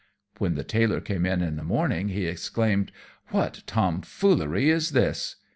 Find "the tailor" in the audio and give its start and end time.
0.55-0.99